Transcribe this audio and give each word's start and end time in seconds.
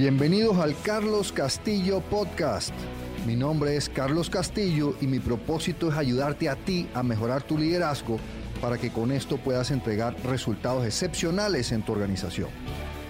Bienvenidos 0.00 0.56
al 0.56 0.74
Carlos 0.80 1.30
Castillo 1.30 2.00
Podcast. 2.00 2.72
Mi 3.26 3.36
nombre 3.36 3.76
es 3.76 3.90
Carlos 3.90 4.30
Castillo 4.30 4.96
y 5.02 5.06
mi 5.06 5.18
propósito 5.18 5.90
es 5.90 5.94
ayudarte 5.98 6.48
a 6.48 6.56
ti 6.56 6.88
a 6.94 7.02
mejorar 7.02 7.42
tu 7.42 7.58
liderazgo 7.58 8.18
para 8.62 8.78
que 8.78 8.90
con 8.90 9.12
esto 9.12 9.36
puedas 9.36 9.70
entregar 9.70 10.16
resultados 10.24 10.86
excepcionales 10.86 11.70
en 11.72 11.82
tu 11.82 11.92
organización. 11.92 12.48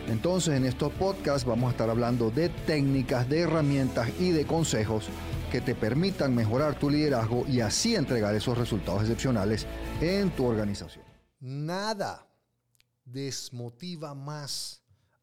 Entonces 0.09 0.57
en 0.57 0.65
estos 0.65 0.93
podcasts 0.95 1.47
vamos 1.47 1.69
a 1.69 1.71
estar 1.71 1.89
hablando 1.89 2.33
de 2.33 2.49
técnicas, 2.49 3.29
de 3.29 3.43
herramientas 3.43 4.11
y 4.19 4.31
de 4.31 4.45
consejos 4.45 5.11
que 5.53 5.61
te 5.61 5.77
permitan 5.77 6.35
mejorar 6.35 6.77
tu 6.77 6.91
liderazgo 6.91 7.47
y 7.47 7.61
así 7.61 7.95
entregar 7.95 8.35
esos 8.35 8.59
resultados 8.59 9.03
excepcionales 9.03 9.65
en 10.01 10.31
tu 10.31 10.45
organización. 10.45 11.05
Nada 11.39 12.27
desmotiva 13.05 14.13
más 14.13 14.80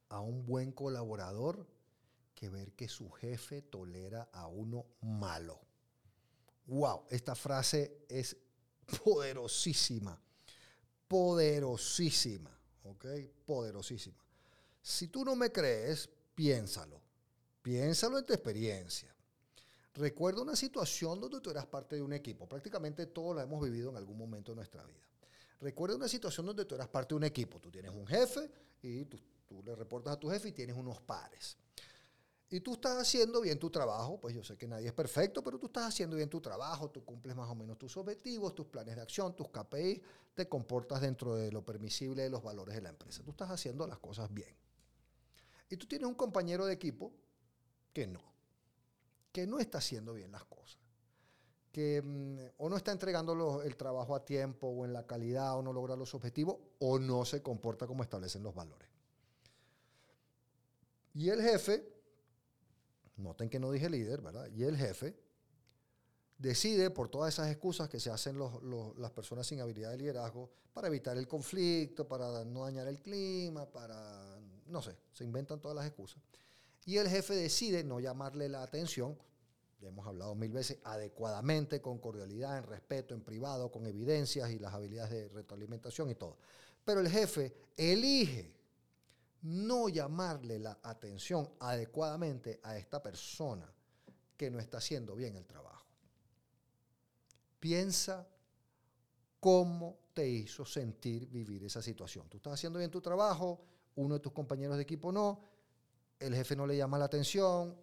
a 0.10 0.22
un 0.22 0.46
buen 0.46 0.72
colaborador 0.72 1.68
que 2.34 2.50
ver 2.50 2.74
que 2.74 2.88
su 2.88 3.10
jefe 3.10 3.64
tolera 3.64 4.30
a 4.32 4.48
uno 4.48 4.86
malo. 5.02 5.60
Wow, 6.68 7.06
esta 7.10 7.34
frase 7.34 8.06
es 8.08 8.38
poderosísima, 9.04 10.22
poderosísima, 11.08 12.58
¿ok? 12.84 13.06
Poderosísima. 13.46 14.24
Si 14.82 15.08
tú 15.08 15.26
no 15.26 15.36
me 15.36 15.52
crees, 15.52 16.10
piénsalo, 16.36 17.02
piénsalo 17.62 18.20
en 18.20 18.26
tu 18.26 18.34
experiencia. 18.34 19.14
Recuerda 19.96 20.44
una 20.44 20.56
situación 20.56 21.20
donde 21.20 21.42
tú 21.42 21.50
eras 21.50 21.66
parte 21.66 21.96
de 21.96 22.04
un 22.04 22.14
equipo. 22.14 22.48
Prácticamente 22.48 23.08
todos 23.08 23.36
la 23.36 23.44
hemos 23.44 23.64
vivido 23.64 23.90
en 23.90 23.98
algún 23.98 24.18
momento 24.18 24.52
de 24.52 24.58
nuestra 24.58 24.84
vida. 24.84 25.08
Recuerda 25.60 25.96
una 25.96 26.08
situación 26.08 26.46
donde 26.46 26.66
tú 26.66 26.76
eras 26.76 26.88
parte 26.88 27.10
de 27.10 27.16
un 27.16 27.24
equipo. 27.24 27.60
Tú 27.60 27.72
tienes 27.72 27.92
un 27.92 28.06
jefe 28.06 28.48
y 28.84 29.06
tú, 29.06 29.20
tú 29.48 29.64
le 29.64 29.76
reportas 29.76 30.14
a 30.14 30.20
tu 30.20 30.30
jefe 30.30 30.50
y 30.50 30.52
tienes 30.52 30.76
unos 30.76 31.00
pares. 31.02 31.58
Y 32.50 32.62
tú 32.62 32.74
estás 32.74 32.98
haciendo 32.98 33.42
bien 33.42 33.60
tu 33.60 33.70
trabajo, 33.70 34.22
pues 34.22 34.34
yo 34.34 34.42
sé 34.42 34.58
que 34.58 34.68
nadie 34.68 34.88
es 34.88 34.94
perfecto, 34.94 35.44
pero 35.44 35.60
tú 35.60 35.68
estás 35.68 35.88
haciendo 35.88 36.16
bien 36.16 36.30
tu 36.30 36.40
trabajo, 36.40 36.90
tú 36.90 37.04
cumples 37.04 37.36
más 37.36 37.50
o 37.50 37.56
menos 37.56 37.78
tus 37.78 37.98
objetivos, 37.98 38.56
tus 38.56 38.68
planes 38.68 38.96
de 38.96 39.02
acción, 39.02 39.36
tus 39.36 39.50
KPI, 39.50 40.02
te 40.34 40.48
comportas 40.48 41.02
dentro 41.02 41.36
de 41.36 41.52
lo 41.52 41.66
permisible 41.66 42.24
de 42.24 42.30
los 42.30 42.42
valores 42.42 42.76
de 42.76 42.82
la 42.82 42.90
empresa. 42.90 43.22
Tú 43.22 43.32
estás 43.32 43.50
haciendo 43.50 43.86
las 43.86 44.00
cosas 44.00 44.34
bien. 44.34 44.56
Y 45.70 45.76
tú 45.76 45.88
tienes 45.88 46.08
un 46.08 46.16
compañero 46.16 46.66
de 46.66 46.74
equipo 46.74 47.12
que 47.92 48.08
no, 48.08 48.24
que 49.34 49.46
no 49.46 49.60
está 49.60 49.80
haciendo 49.80 50.14
bien 50.14 50.32
las 50.32 50.46
cosas, 50.46 50.80
que 51.74 52.02
mm, 52.02 52.62
o 52.64 52.70
no 52.70 52.78
está 52.78 52.94
entregando 52.94 53.62
el 53.62 53.76
trabajo 53.76 54.16
a 54.16 54.24
tiempo 54.24 54.68
o 54.68 54.86
en 54.86 54.94
la 54.94 55.06
calidad 55.06 55.58
o 55.58 55.62
no 55.62 55.74
logra 55.74 55.98
los 55.98 56.14
objetivos 56.14 56.56
o 56.80 56.98
no 56.98 57.26
se 57.26 57.42
comporta 57.42 57.88
como 57.88 58.04
establecen 58.04 58.42
los 58.42 58.56
valores. 58.56 58.97
Y 61.18 61.32
el 61.32 61.42
jefe 61.42 61.84
noten 63.16 63.50
que 63.50 63.60
no 63.60 63.72
dije 63.72 63.90
líder, 63.90 64.22
¿verdad? 64.22 64.48
Y 64.54 64.64
el 64.64 64.78
jefe 64.78 65.18
decide 66.38 66.92
por 66.92 67.10
todas 67.10 67.34
esas 67.34 67.50
excusas 67.50 67.90
que 67.90 68.00
se 68.00 68.12
hacen 68.12 68.38
las 68.38 69.12
personas 69.12 69.48
sin 69.48 69.60
habilidad 69.60 69.90
de 69.90 69.98
liderazgo 69.98 70.52
para 70.72 70.90
evitar 70.90 71.18
el 71.18 71.28
conflicto, 71.28 72.08
para 72.08 72.46
no 72.46 72.66
dañar 72.66 72.88
el 72.88 73.02
clima, 73.02 73.66
para, 73.66 74.40
no 74.68 74.80
sé, 74.84 74.96
se 75.12 75.24
inventan 75.24 75.60
todas 75.60 75.76
las 75.76 75.88
excusas. 75.88 76.22
Y 76.86 76.98
el 76.98 77.10
jefe 77.10 77.34
decide 77.34 77.84
no 77.84 78.00
llamarle 78.00 78.48
la 78.48 78.62
atención, 78.62 79.18
ya 79.82 79.88
hemos 79.88 80.06
hablado 80.06 80.36
mil 80.36 80.52
veces, 80.52 80.78
adecuadamente, 80.84 81.82
con 81.82 81.98
cordialidad, 81.98 82.60
en 82.60 82.68
respeto, 82.68 83.16
en 83.16 83.22
privado, 83.22 83.72
con 83.72 83.88
evidencias 83.88 84.52
y 84.52 84.60
las 84.60 84.72
habilidades 84.72 85.10
de 85.10 85.30
retroalimentación 85.30 86.12
y 86.12 86.16
todo. 86.16 86.38
Pero 86.86 87.00
el 87.00 87.10
jefe 87.10 87.56
elige 87.76 88.57
no 89.44 89.90
llamarle 89.90 90.60
la 90.60 90.80
atención 90.84 91.50
adecuadamente 91.60 92.60
a 92.64 92.78
esta 92.78 93.02
persona 93.02 93.72
que 94.36 94.52
no 94.52 94.60
está 94.60 94.78
haciendo 94.78 95.16
bien 95.16 95.36
el 95.36 95.46
trabajo. 95.46 95.86
Piensa 97.60 98.28
cómo 99.40 99.98
te 100.14 100.28
hizo 100.28 100.66
sentir 100.66 101.28
vivir 101.28 101.64
esa 101.64 101.82
situación. 101.82 102.28
Tú 102.30 102.38
estás 102.38 102.54
haciendo 102.54 102.80
bien 102.80 102.92
tu 102.92 103.02
trabajo, 103.02 103.62
uno 103.96 104.16
de 104.16 104.20
tus 104.20 104.32
compañeros 104.32 104.78
de 104.78 104.84
equipo 104.84 105.12
no, 105.12 105.42
el 106.20 106.34
jefe 106.34 106.56
no 106.56 106.66
le 106.66 106.78
llama 106.78 106.98
la 106.98 107.06
atención, 107.06 107.76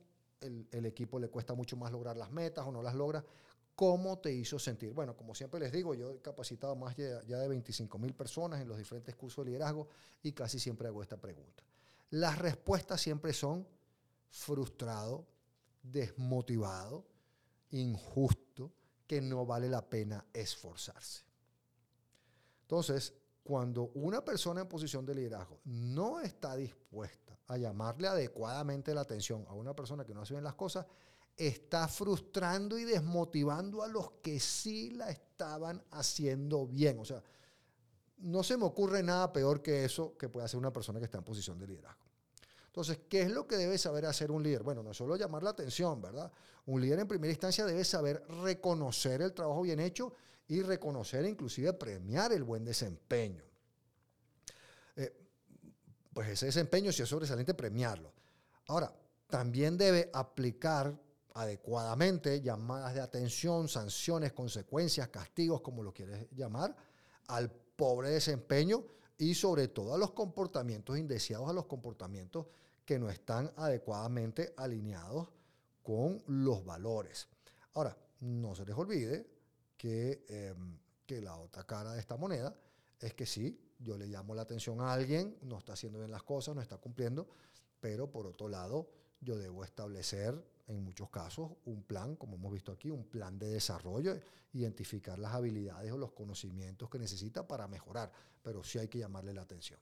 el, 0.44 0.86
equipo 0.86 1.18
le 1.18 1.28
cuesta 1.28 1.54
mucho 1.54 1.76
más 1.76 1.90
lograr 1.90 2.16
las 2.16 2.30
metas 2.30 2.66
o 2.66 2.72
no 2.72 2.82
las 2.82 2.94
logra. 2.94 3.24
¿Cómo 3.74 4.18
te 4.18 4.32
hizo 4.32 4.58
sentir? 4.58 4.92
Bueno, 4.92 5.16
como 5.16 5.34
siempre 5.34 5.58
les 5.58 5.72
digo, 5.72 5.94
yo 5.94 6.10
he 6.10 6.20
capacitado 6.20 6.76
más 6.76 6.96
ya, 6.96 7.20
de 7.20 7.48
25 7.48 7.98
mil 7.98 8.14
personas 8.14 8.60
en 8.60 8.68
los 8.68 8.78
diferentes 8.78 9.16
cursos 9.16 9.44
de 9.44 9.50
liderazgo 9.50 9.88
y 10.22 10.32
casi 10.32 10.58
siempre 10.58 10.86
hago 10.86 11.02
esta 11.02 11.16
pregunta. 11.16 11.64
Las 12.10 12.38
respuestas 12.38 13.00
siempre 13.00 13.32
son 13.32 13.66
frustrado, 14.30 15.26
desmotivado, 15.82 17.04
injusto, 17.70 18.70
que 19.06 19.20
no 19.20 19.44
vale 19.44 19.68
la 19.68 19.82
pena 19.82 20.24
esforzarse. 20.32 21.24
Entonces, 22.62 23.12
cuando 23.44 23.90
una 23.94 24.24
persona 24.24 24.62
en 24.62 24.68
posición 24.68 25.04
de 25.04 25.14
liderazgo 25.14 25.60
no 25.64 26.18
está 26.18 26.56
dispuesta 26.56 27.38
a 27.46 27.58
llamarle 27.58 28.08
adecuadamente 28.08 28.94
la 28.94 29.02
atención 29.02 29.44
a 29.48 29.52
una 29.52 29.76
persona 29.76 30.04
que 30.04 30.14
no 30.14 30.22
hace 30.22 30.32
bien 30.32 30.42
las 30.42 30.54
cosas, 30.54 30.86
está 31.36 31.86
frustrando 31.88 32.78
y 32.78 32.84
desmotivando 32.84 33.82
a 33.82 33.88
los 33.88 34.12
que 34.22 34.40
sí 34.40 34.90
la 34.92 35.10
estaban 35.10 35.84
haciendo 35.90 36.66
bien. 36.66 36.98
O 36.98 37.04
sea, 37.04 37.22
no 38.18 38.42
se 38.42 38.56
me 38.56 38.64
ocurre 38.64 39.02
nada 39.02 39.30
peor 39.30 39.60
que 39.60 39.84
eso 39.84 40.16
que 40.16 40.30
puede 40.30 40.46
hacer 40.46 40.58
una 40.58 40.72
persona 40.72 40.98
que 40.98 41.04
está 41.04 41.18
en 41.18 41.24
posición 41.24 41.58
de 41.58 41.66
liderazgo. 41.66 42.03
Entonces, 42.74 42.98
¿qué 43.08 43.22
es 43.22 43.30
lo 43.30 43.46
que 43.46 43.56
debe 43.56 43.78
saber 43.78 44.04
hacer 44.04 44.32
un 44.32 44.42
líder? 44.42 44.64
Bueno, 44.64 44.82
no 44.82 44.90
es 44.90 44.96
solo 44.96 45.14
llamar 45.14 45.44
la 45.44 45.50
atención, 45.50 46.02
¿verdad? 46.02 46.32
Un 46.66 46.80
líder 46.80 46.98
en 46.98 47.06
primera 47.06 47.30
instancia 47.30 47.64
debe 47.64 47.84
saber 47.84 48.26
reconocer 48.42 49.22
el 49.22 49.32
trabajo 49.32 49.62
bien 49.62 49.78
hecho 49.78 50.12
y 50.48 50.60
reconocer 50.60 51.24
inclusive 51.24 51.72
premiar 51.74 52.32
el 52.32 52.42
buen 52.42 52.64
desempeño. 52.64 53.44
Eh, 54.96 55.16
pues 56.12 56.30
ese 56.30 56.46
desempeño, 56.46 56.90
si 56.90 57.02
es 57.02 57.08
sobresaliente, 57.08 57.54
premiarlo. 57.54 58.12
Ahora, 58.66 58.92
también 59.28 59.78
debe 59.78 60.10
aplicar 60.12 61.00
adecuadamente 61.34 62.40
llamadas 62.40 62.92
de 62.92 63.00
atención, 63.02 63.68
sanciones, 63.68 64.32
consecuencias, 64.32 65.06
castigos, 65.10 65.60
como 65.60 65.84
lo 65.84 65.94
quieres 65.94 66.26
llamar, 66.32 66.74
al 67.28 67.52
pobre 67.52 68.10
desempeño 68.10 68.84
y 69.18 69.34
sobre 69.34 69.68
todo 69.68 69.94
a 69.94 69.98
los 69.98 70.12
comportamientos 70.12 70.98
indeseados, 70.98 71.48
a 71.48 71.52
los 71.52 71.66
comportamientos 71.66 72.46
que 72.84 72.98
no 72.98 73.08
están 73.08 73.52
adecuadamente 73.56 74.54
alineados 74.56 75.28
con 75.82 76.22
los 76.26 76.64
valores. 76.64 77.28
Ahora, 77.74 77.96
no 78.20 78.54
se 78.54 78.64
les 78.64 78.76
olvide 78.76 79.26
que, 79.76 80.24
em, 80.28 80.78
que 81.06 81.20
la 81.20 81.36
otra 81.36 81.64
cara 81.64 81.92
de 81.92 82.00
esta 82.00 82.16
moneda 82.16 82.56
es 83.00 83.14
que 83.14 83.26
sí, 83.26 83.60
yo 83.78 83.98
le 83.98 84.06
llamo 84.06 84.34
la 84.34 84.42
atención 84.42 84.80
a 84.80 84.92
alguien, 84.92 85.36
no 85.42 85.58
está 85.58 85.74
haciendo 85.74 85.98
bien 85.98 86.10
las 86.10 86.22
cosas, 86.22 86.54
no 86.54 86.62
está 86.62 86.78
cumpliendo, 86.78 87.28
pero 87.80 88.10
por 88.10 88.26
otro 88.26 88.48
lado, 88.48 88.88
yo 89.20 89.36
debo 89.36 89.64
establecer 89.64 90.42
en 90.66 90.82
muchos 90.82 91.10
casos 91.10 91.52
un 91.66 91.82
plan, 91.82 92.16
como 92.16 92.36
hemos 92.36 92.52
visto 92.52 92.72
aquí, 92.72 92.90
un 92.90 93.04
plan 93.04 93.38
de 93.38 93.48
desarrollo, 93.48 94.18
identificar 94.52 95.18
las 95.18 95.34
habilidades 95.34 95.92
o 95.92 95.98
los 95.98 96.12
conocimientos 96.12 96.88
que 96.88 96.98
necesita 96.98 97.46
para 97.46 97.68
mejorar, 97.68 98.10
pero 98.42 98.62
sí 98.62 98.78
hay 98.78 98.88
que 98.88 98.98
llamarle 98.98 99.34
la 99.34 99.42
atención. 99.42 99.80